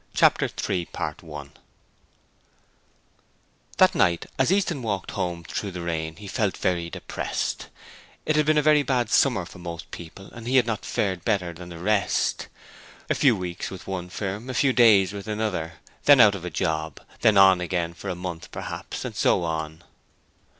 [0.15, 1.49] Chapter 3 The Financiers
[3.77, 7.67] That night as Easton walked home through the rain he felt very depressed.
[8.25, 11.23] It had been a very bad summer for most people and he had not fared
[11.23, 12.47] better than the rest.
[13.11, 15.73] A few weeks with one firm, a few days with another,
[16.05, 19.83] then out of a job, then on again for a month perhaps, and so on.